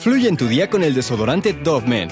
[0.00, 2.08] Fluye en tu día con el desodorante Dove Men,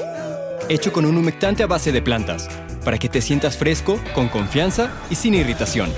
[0.69, 2.47] hecho con un humectante a base de plantas,
[2.85, 5.91] para que te sientas fresco, con confianza y sin irritación.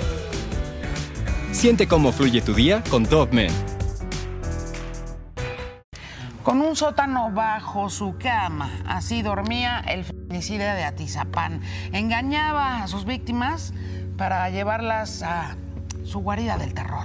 [1.51, 3.51] Siente cómo fluye tu día con Dove Men.
[6.43, 11.59] Con un sótano bajo su cama, así dormía el feminicida de Atizapán.
[11.91, 13.73] Engañaba a sus víctimas
[14.15, 15.57] para llevarlas a
[16.05, 17.03] su guarida del terror.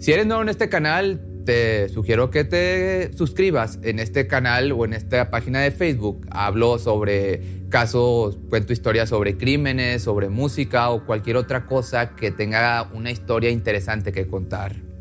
[0.00, 4.84] Si eres nuevo en este canal, te sugiero que te suscribas en este canal o
[4.84, 6.26] en esta página de Facebook.
[6.30, 12.90] Hablo sobre casos, cuento historias sobre crímenes, sobre música o cualquier otra cosa que tenga
[12.92, 14.91] una historia interesante que contar.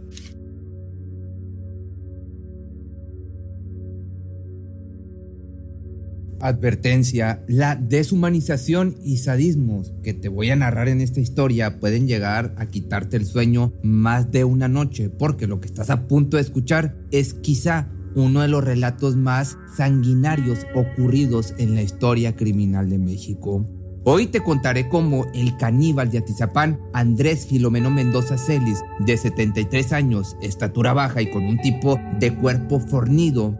[6.42, 12.54] Advertencia, la deshumanización y sadismo que te voy a narrar en esta historia pueden llegar
[12.58, 16.44] a quitarte el sueño más de una noche, porque lo que estás a punto de
[16.44, 22.98] escuchar es quizá uno de los relatos más sanguinarios ocurridos en la historia criminal de
[22.98, 23.66] México.
[24.04, 30.36] Hoy te contaré cómo el caníbal de Atizapán, Andrés Filomeno Mendoza Celis, de 73 años,
[30.42, 33.60] estatura baja y con un tipo de cuerpo fornido,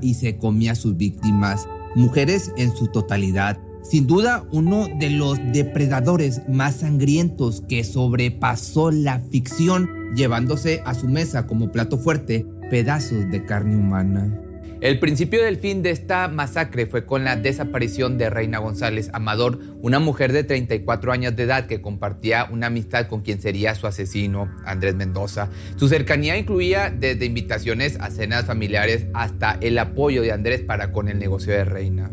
[0.00, 3.58] y se comía a sus víctimas, mujeres en su totalidad.
[3.82, 11.08] Sin duda, uno de los depredadores más sangrientos que sobrepasó la ficción, llevándose a su
[11.08, 14.38] mesa como plato fuerte pedazos de carne humana.
[14.82, 19.60] El principio del fin de esta masacre fue con la desaparición de Reina González Amador,
[19.80, 23.86] una mujer de 34 años de edad que compartía una amistad con quien sería su
[23.86, 25.50] asesino, Andrés Mendoza.
[25.76, 31.08] Su cercanía incluía desde invitaciones a cenas familiares hasta el apoyo de Andrés para con
[31.08, 32.10] el negocio de Reina.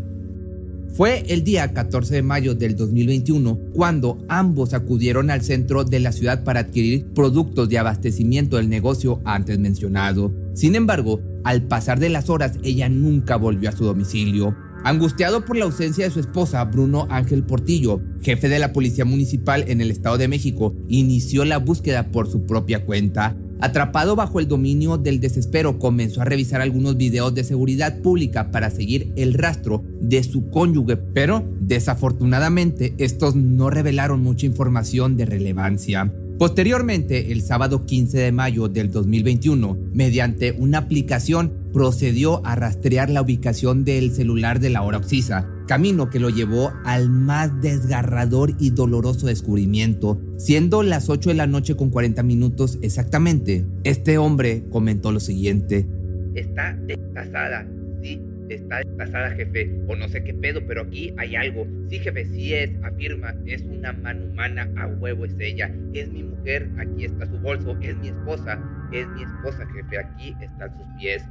[0.93, 6.11] Fue el día 14 de mayo del 2021 cuando ambos acudieron al centro de la
[6.11, 10.33] ciudad para adquirir productos de abastecimiento del negocio antes mencionado.
[10.53, 14.55] Sin embargo, al pasar de las horas, ella nunca volvió a su domicilio.
[14.83, 19.65] Angustiado por la ausencia de su esposa, Bruno Ángel Portillo, jefe de la Policía Municipal
[19.67, 23.35] en el Estado de México, inició la búsqueda por su propia cuenta.
[23.61, 28.69] Atrapado bajo el dominio del desespero, comenzó a revisar algunos videos de seguridad pública para
[28.69, 36.09] seguir el rastro de su cónyuge, pero desafortunadamente estos no revelaron mucha información de relevancia.
[36.39, 43.21] Posteriormente, el sábado 15 de mayo del 2021, mediante una aplicación, procedió a rastrear la
[43.21, 48.71] ubicación del celular de la hora oxisa, camino que lo llevó al más desgarrador y
[48.71, 53.67] doloroso descubrimiento, siendo las 8 de la noche con 40 minutos exactamente.
[53.83, 55.85] Este hombre comentó lo siguiente.
[56.33, 57.67] Está desplazada,
[58.01, 58.19] sí,
[58.49, 61.67] está desplazada, jefe, o no sé qué pedo, pero aquí hay algo.
[61.87, 66.23] Sí, jefe, sí es, afirma, es una mano humana, a huevo es ella, es mi
[66.23, 68.59] mujer, aquí está su bolso, es mi esposa,
[68.91, 71.21] es mi esposa, jefe, aquí están sus pies.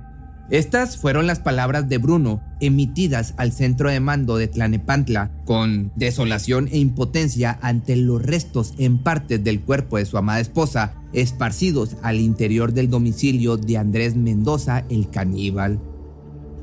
[0.50, 6.68] Estas fueron las palabras de Bruno, emitidas al centro de mando de Tlanepantla, con desolación
[6.72, 12.18] e impotencia ante los restos en partes del cuerpo de su amada esposa, esparcidos al
[12.18, 15.80] interior del domicilio de Andrés Mendoza, el caníbal.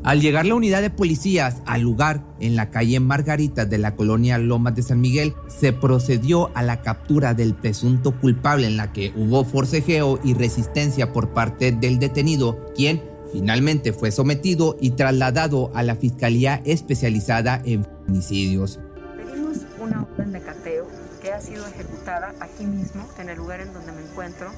[0.03, 4.40] Al llegar la unidad de policías al lugar en la calle Margarita de la colonia
[4.40, 9.13] Lomas de San Miguel, se procedió a la captura del presunto culpable en la que
[9.16, 15.84] hubo forcejeo y resistencia por parte del detenido, quien finalmente fue sometido y trasladado a
[15.84, 18.79] la Fiscalía Especializada en Feminicidios.
[19.18, 20.88] Pedimos una orden de cateo
[21.22, 24.51] que ha sido ejecutada aquí mismo, en el lugar en donde me encuentro.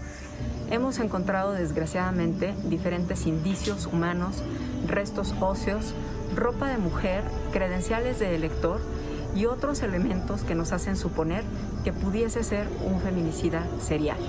[0.70, 4.44] Hemos encontrado desgraciadamente diferentes indicios humanos,
[4.86, 5.96] restos óseos,
[6.36, 8.80] ropa de mujer, credenciales de elector
[9.36, 11.44] y otros elementos que nos hacen suponer
[11.84, 14.20] que pudiese ser un feminicida serial.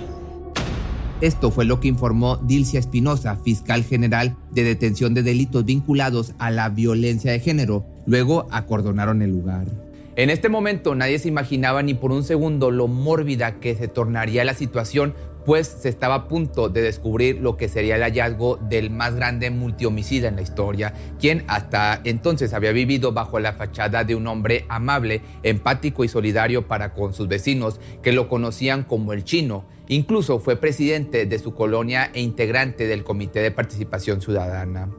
[1.20, 6.52] Esto fue lo que informó Dilcia Espinosa, fiscal general de detención de delitos vinculados a
[6.52, 7.84] la violencia de género.
[8.06, 9.66] Luego acordonaron el lugar.
[10.14, 14.44] En este momento nadie se imaginaba ni por un segundo lo mórbida que se tornaría
[14.44, 15.14] la situación
[15.48, 19.50] pues se estaba a punto de descubrir lo que sería el hallazgo del más grande
[19.50, 24.66] multihomicida en la historia, quien hasta entonces había vivido bajo la fachada de un hombre
[24.68, 29.64] amable, empático y solidario para con sus vecinos, que lo conocían como el chino.
[29.88, 34.90] Incluso fue presidente de su colonia e integrante del Comité de Participación Ciudadana.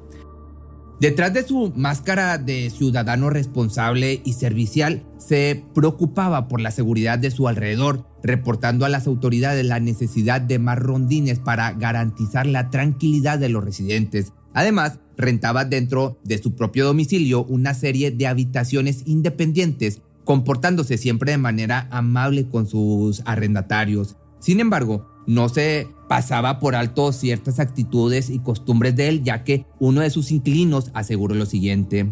[0.99, 7.31] Detrás de su máscara de ciudadano responsable y servicial, se preocupaba por la seguridad de
[7.31, 13.39] su alrededor, reportando a las autoridades la necesidad de más rondines para garantizar la tranquilidad
[13.39, 14.33] de los residentes.
[14.53, 21.37] Además, rentaba dentro de su propio domicilio una serie de habitaciones independientes, comportándose siempre de
[21.37, 24.17] manera amable con sus arrendatarios.
[24.39, 29.65] Sin embargo, no se pasaba por alto ciertas actitudes y costumbres de él, ya que
[29.79, 32.07] uno de sus inquilinos aseguró lo siguiente.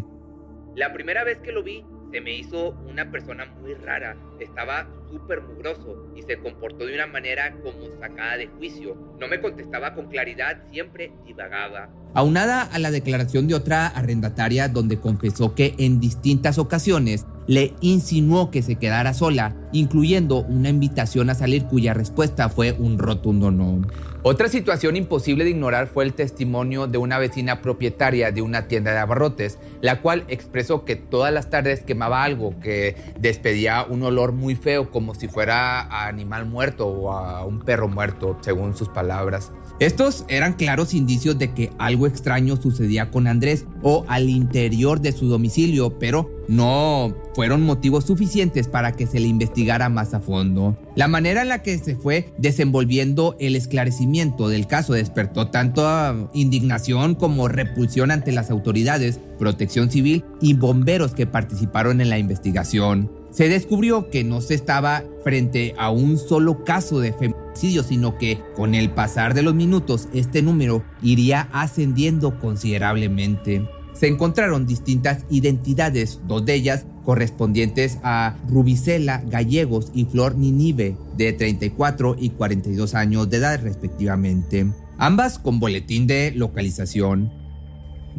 [0.76, 4.16] La primera vez que lo vi, se me hizo una persona muy rara.
[4.38, 8.96] Estaba súper mugroso y se comportó de una manera como sacada de juicio.
[9.18, 11.90] No me contestaba con claridad, siempre divagaba.
[12.18, 18.50] Aunada a la declaración de otra arrendataria donde confesó que en distintas ocasiones le insinuó
[18.50, 23.82] que se quedara sola, incluyendo una invitación a salir cuya respuesta fue un rotundo no.
[24.24, 28.90] Otra situación imposible de ignorar fue el testimonio de una vecina propietaria de una tienda
[28.90, 34.32] de abarrotes, la cual expresó que todas las tardes quemaba algo que despedía un olor
[34.32, 38.88] muy feo como si fuera a animal muerto o a un perro muerto, según sus
[38.88, 39.52] palabras.
[39.78, 45.12] Estos eran claros indicios de que algo extraño sucedía con Andrés o al interior de
[45.12, 50.76] su domicilio, pero no fueron motivos suficientes para que se le investigara más a fondo.
[50.96, 57.14] La manera en la que se fue desenvolviendo el esclarecimiento del caso despertó tanto indignación
[57.14, 63.10] como repulsión ante las autoridades, protección civil y bomberos que participaron en la investigación.
[63.30, 68.40] Se descubrió que no se estaba frente a un solo caso de feminicidio, sino que
[68.56, 73.68] con el pasar de los minutos este número iría ascendiendo considerablemente.
[73.94, 81.32] Se encontraron distintas identidades, dos de ellas correspondientes a Rubicela Gallegos y Flor Ninive, de
[81.32, 87.32] 34 y 42 años de edad respectivamente, ambas con boletín de localización.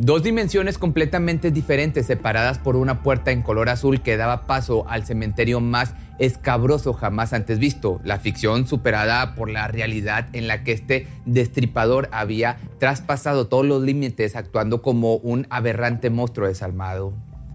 [0.02, 5.06] Dos dimensiones completamente diferentes separadas por una puerta en color azul que daba paso al
[5.06, 8.00] cementerio más escabroso jamás antes visto.
[8.06, 13.84] La ficción superada por la realidad en la que este destripador había traspasado todos los
[13.84, 17.12] límites actuando como un aberrante monstruo desalmado.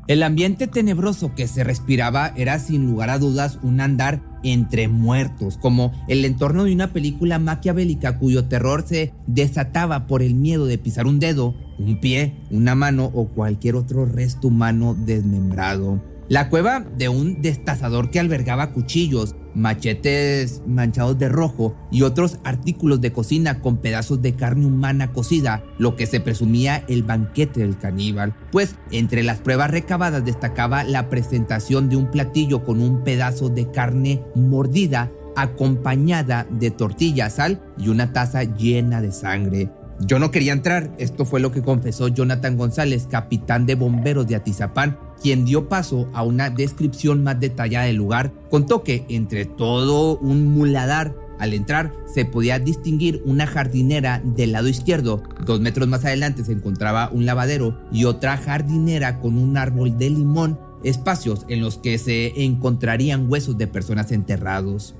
[0.06, 5.56] El ambiente tenebroso que se respiraba era sin lugar a dudas un andar entre muertos,
[5.56, 10.76] como el entorno de una película maquiavélica cuyo terror se desataba por el miedo de
[10.76, 16.00] pisar un dedo, un pie, una mano o cualquier otro resto humano desmembrado.
[16.28, 23.02] La cueva de un destazador que albergaba cuchillos, machetes manchados de rojo y otros artículos
[23.02, 27.76] de cocina con pedazos de carne humana cocida, lo que se presumía el banquete del
[27.76, 33.50] caníbal, pues entre las pruebas recabadas destacaba la presentación de un platillo con un pedazo
[33.50, 39.70] de carne mordida acompañada de tortilla, sal y una taza llena de sangre.
[40.00, 44.36] Yo no quería entrar, esto fue lo que confesó Jonathan González, capitán de bomberos de
[44.36, 48.32] Atizapán, quien dio paso a una descripción más detallada del lugar.
[48.50, 54.68] Contó que entre todo un muladar, al entrar se podía distinguir una jardinera del lado
[54.68, 55.22] izquierdo.
[55.44, 60.10] Dos metros más adelante se encontraba un lavadero y otra jardinera con un árbol de
[60.10, 64.94] limón, espacios en los que se encontrarían huesos de personas enterrados.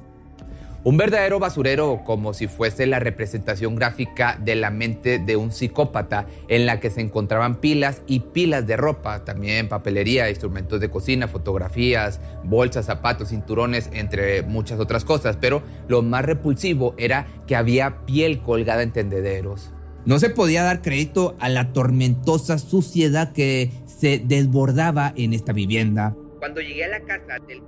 [0.87, 6.27] Un verdadero basurero como si fuese la representación gráfica de la mente de un psicópata
[6.47, 11.27] en la que se encontraban pilas y pilas de ropa, también papelería, instrumentos de cocina,
[11.27, 18.05] fotografías, bolsas, zapatos, cinturones, entre muchas otras cosas, pero lo más repulsivo era que había
[18.05, 19.73] piel colgada en tendederos.
[20.05, 26.15] No se podía dar crédito a la tormentosa suciedad que se desbordaba en esta vivienda.
[26.41, 27.63] Cuando llegué a la casa del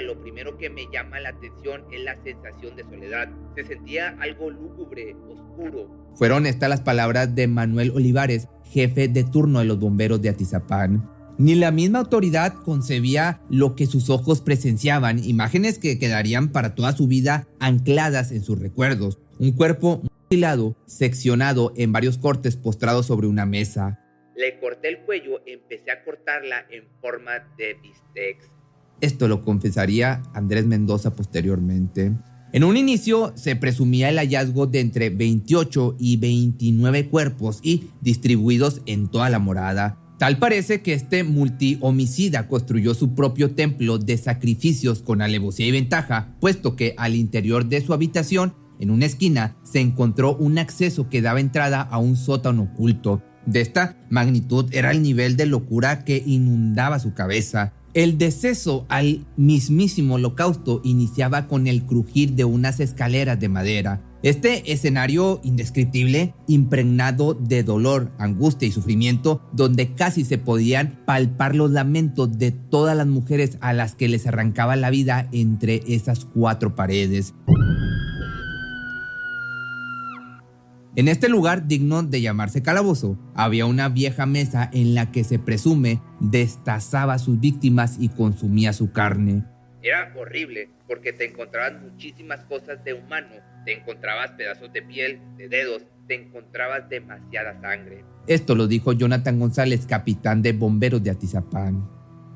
[0.00, 3.28] lo primero que me llama la atención es la sensación de soledad.
[3.56, 6.12] Se sentía algo lúgubre, oscuro.
[6.14, 11.08] Fueron estas las palabras de Manuel Olivares, jefe de turno de los bomberos de Atizapán.
[11.38, 16.92] Ni la misma autoridad concebía lo que sus ojos presenciaban, imágenes que quedarían para toda
[16.92, 19.18] su vida ancladas en sus recuerdos.
[19.38, 23.98] Un cuerpo mutilado, seccionado en varios cortes postrados sobre una mesa.
[24.36, 28.59] Le corté el cuello, empecé a cortarla en forma de bistec.
[29.00, 32.12] Esto lo confesaría Andrés Mendoza posteriormente.
[32.52, 38.82] En un inicio se presumía el hallazgo de entre 28 y 29 cuerpos y distribuidos
[38.86, 39.98] en toda la morada.
[40.18, 46.34] Tal parece que este multihomicida construyó su propio templo de sacrificios con alevosía y ventaja,
[46.40, 51.22] puesto que al interior de su habitación, en una esquina, se encontró un acceso que
[51.22, 56.22] daba entrada a un sótano oculto, de esta magnitud era el nivel de locura que
[56.24, 57.72] inundaba su cabeza.
[57.92, 64.00] El deceso al mismísimo holocausto iniciaba con el crujir de unas escaleras de madera.
[64.22, 71.72] Este escenario indescriptible, impregnado de dolor, angustia y sufrimiento, donde casi se podían palpar los
[71.72, 76.76] lamentos de todas las mujeres a las que les arrancaba la vida entre esas cuatro
[76.76, 77.34] paredes.
[81.00, 85.38] En este lugar digno de llamarse calabozo, había una vieja mesa en la que se
[85.38, 89.42] presume destazaba a sus víctimas y consumía su carne.
[89.82, 93.30] Era horrible porque te encontrabas muchísimas cosas de humano,
[93.64, 98.04] te encontrabas pedazos de piel, de dedos, te encontrabas demasiada sangre.
[98.26, 101.88] Esto lo dijo Jonathan González, capitán de bomberos de Atizapán.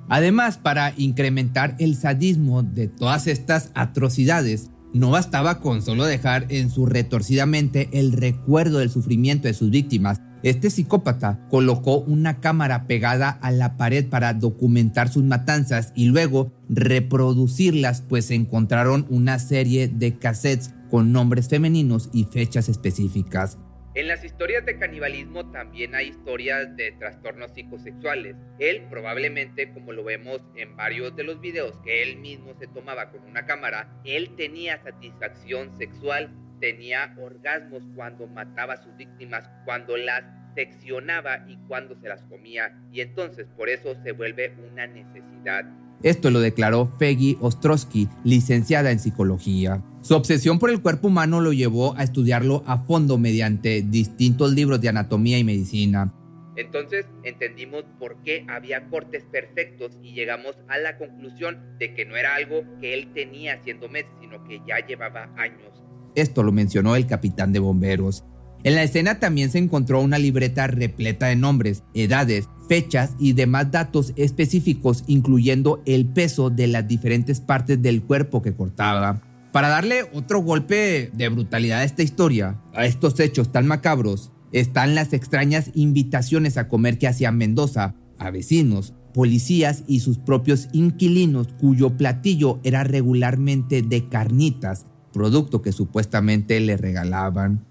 [0.09, 6.71] Además, para incrementar el sadismo de todas estas atrocidades, no bastaba con solo dejar en
[6.71, 10.23] su retorcida mente el recuerdo del sufrimiento de sus víctimas.
[10.45, 16.53] Este psicópata colocó una cámara pegada a la pared para documentar sus matanzas y luego
[16.69, 23.59] reproducirlas, pues encontraron una serie de cassettes con nombres femeninos y fechas específicas.
[23.95, 28.35] En las historias de canibalismo también hay historias de trastornos psicosexuales.
[28.59, 33.13] Él probablemente, como lo vemos en varios de los videos que él mismo se tomaba
[33.13, 39.97] con una cámara, él tenía satisfacción sexual, tenía orgasmos cuando mataba a sus víctimas, cuando
[39.97, 40.25] las
[40.57, 42.77] seccionaba y cuando se las comía.
[42.91, 45.67] Y entonces por eso se vuelve una necesidad
[46.05, 49.83] esto lo declaró Peggy Ostrowski, licenciada en psicología.
[50.03, 54.83] Su obsesión por el cuerpo humano lo llevó a estudiarlo a fondo mediante distintos libros
[54.83, 56.13] de anatomía y medicina.
[56.57, 62.17] Entonces entendimos por qué había cortes perfectos y llegamos a la conclusión de que no
[62.17, 65.73] era algo que él tenía haciendo meses, sino que ya llevaba años.
[66.15, 68.25] Esto lo mencionó el capitán de bomberos.
[68.63, 73.71] En la escena también se encontró una libreta repleta de nombres, edades, fechas y demás
[73.71, 79.23] datos específicos, incluyendo el peso de las diferentes partes del cuerpo que cortaba.
[79.53, 84.95] Para darle otro golpe de brutalidad a esta historia, a estos hechos tan macabros, están
[84.95, 91.49] las extrañas invitaciones a comer que hacía Mendoza a vecinos, policías y sus propios inquilinos
[91.61, 97.65] cuyo platillo era regularmente de carnitas, producto que supuestamente le regalaban.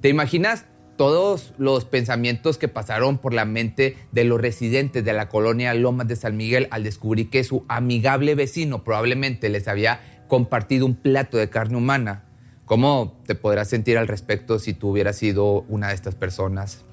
[0.00, 5.28] ¿Te imaginas todos los pensamientos que pasaron por la mente de los residentes de la
[5.28, 10.86] colonia Lomas de San Miguel al descubrir que su amigable vecino probablemente les había compartido
[10.86, 12.24] un plato de carne humana?
[12.64, 16.84] ¿Cómo te podrás sentir al respecto si tú hubieras sido una de estas personas?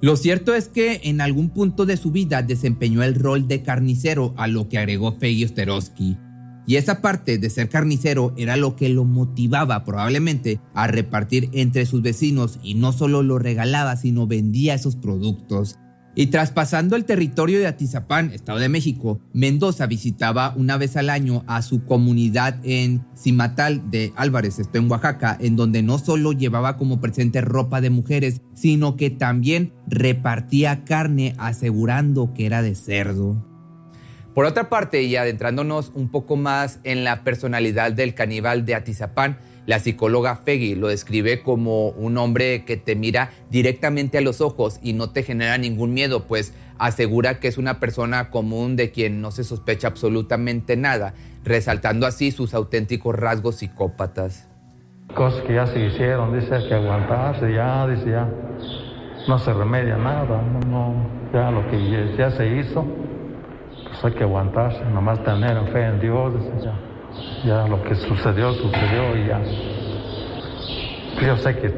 [0.00, 4.34] Lo cierto es que en algún punto de su vida desempeñó el rol de carnicero,
[4.36, 6.16] a lo que agregó Feggy Osterowski.
[6.66, 11.86] Y esa parte de ser carnicero era lo que lo motivaba probablemente a repartir entre
[11.86, 15.78] sus vecinos y no solo lo regalaba, sino vendía esos productos.
[16.14, 21.42] Y traspasando el territorio de Atizapán, Estado de México, Mendoza visitaba una vez al año
[21.46, 26.76] a su comunidad en Cimatal de Álvarez, esto en Oaxaca, en donde no solo llevaba
[26.76, 33.51] como presente ropa de mujeres, sino que también repartía carne asegurando que era de cerdo.
[34.34, 39.36] Por otra parte, y adentrándonos un poco más en la personalidad del caníbal de Atizapán,
[39.66, 44.80] la psicóloga Feggy lo describe como un hombre que te mira directamente a los ojos
[44.82, 49.20] y no te genera ningún miedo, pues asegura que es una persona común de quien
[49.20, 51.12] no se sospecha absolutamente nada,
[51.44, 54.48] resaltando así sus auténticos rasgos psicópatas.
[55.14, 58.28] Cosas que ya se hicieron, dice que aguantarse, ya, dice ya,
[59.28, 60.94] no se remedia nada, no,
[61.34, 62.86] ya lo que ya se hizo
[63.92, 66.32] pues hay que aguantarse, nomás tener fe en Dios,
[67.44, 69.42] ya, lo que sucedió, sucedió y ya.
[71.26, 71.68] Yo sé que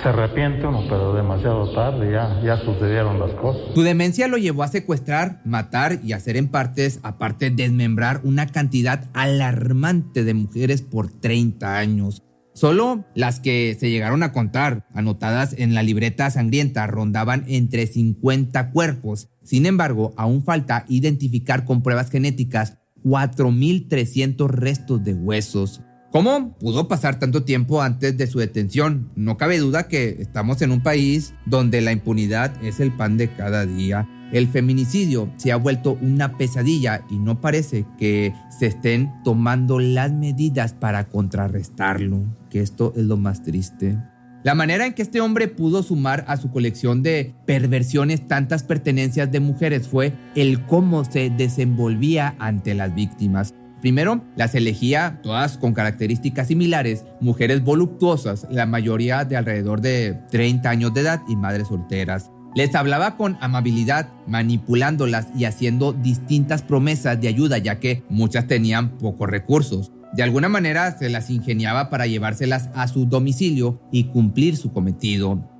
[0.00, 3.74] se arrepiente uno, pero demasiado tarde, ya, ya sucedieron las cosas.
[3.74, 9.04] Su demencia lo llevó a secuestrar, matar y hacer en partes, aparte desmembrar una cantidad
[9.12, 12.22] alarmante de mujeres por 30 años.
[12.54, 18.70] Solo las que se llegaron a contar, anotadas en la libreta sangrienta, rondaban entre 50
[18.70, 19.28] cuerpos.
[19.42, 25.80] Sin embargo, aún falta identificar con pruebas genéticas 4.300 restos de huesos.
[26.12, 29.10] ¿Cómo pudo pasar tanto tiempo antes de su detención?
[29.16, 33.34] No cabe duda que estamos en un país donde la impunidad es el pan de
[33.34, 34.06] cada día.
[34.30, 40.12] El feminicidio se ha vuelto una pesadilla y no parece que se estén tomando las
[40.12, 43.96] medidas para contrarrestarlo, que esto es lo más triste.
[44.44, 49.32] La manera en que este hombre pudo sumar a su colección de perversiones tantas pertenencias
[49.32, 53.54] de mujeres fue el cómo se desenvolvía ante las víctimas.
[53.82, 60.70] Primero, las elegía todas con características similares, mujeres voluptuosas, la mayoría de alrededor de 30
[60.70, 62.30] años de edad y madres solteras.
[62.54, 68.98] Les hablaba con amabilidad, manipulándolas y haciendo distintas promesas de ayuda, ya que muchas tenían
[68.98, 69.90] pocos recursos.
[70.12, 75.51] De alguna manera se las ingeniaba para llevárselas a su domicilio y cumplir su cometido.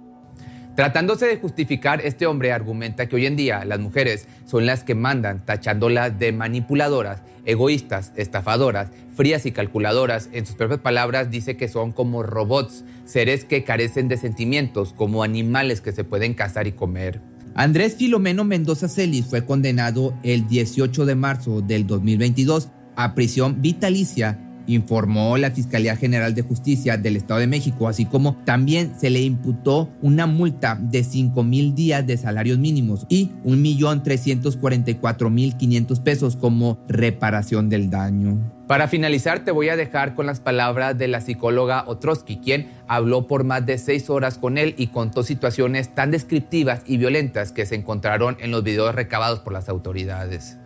[0.75, 4.95] Tratándose de justificar, este hombre argumenta que hoy en día las mujeres son las que
[4.95, 10.31] mandan, tachándolas de manipuladoras, egoístas, estafadoras, frías y calculadoras.
[10.33, 15.23] En sus propias palabras dice que son como robots, seres que carecen de sentimientos, como
[15.23, 17.21] animales que se pueden cazar y comer.
[17.55, 24.39] Andrés Filomeno Mendoza Celis fue condenado el 18 de marzo del 2022 a prisión vitalicia
[24.67, 29.21] informó la Fiscalía General de Justicia del Estado de México, así como también se le
[29.21, 37.69] imputó una multa de 5 mil días de salarios mínimos y 1.344.500 pesos como reparación
[37.69, 38.39] del daño.
[38.67, 43.27] Para finalizar, te voy a dejar con las palabras de la psicóloga Otrosky, quien habló
[43.27, 47.67] por más de seis horas con él y contó situaciones tan descriptivas y violentas que
[47.67, 50.57] se encontraron en los videos recabados por las autoridades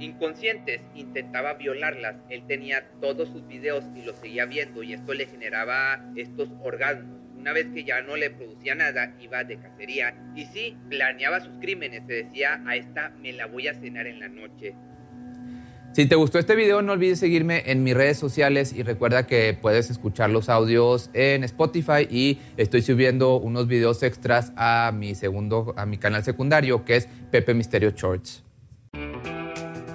[0.00, 2.16] inconscientes, intentaba violarlas.
[2.28, 7.18] Él tenía todos sus videos y los seguía viendo y esto le generaba estos orgasmos.
[7.36, 11.56] Una vez que ya no le producía nada, iba de cacería y sí, planeaba sus
[11.60, 12.02] crímenes.
[12.06, 14.74] Se decía, a esta me la voy a cenar en la noche.
[15.92, 19.58] Si te gustó este video, no olvides seguirme en mis redes sociales y recuerda que
[19.60, 25.74] puedes escuchar los audios en Spotify y estoy subiendo unos videos extras a mi segundo,
[25.76, 28.44] a mi canal secundario que es Pepe Misterio Shorts.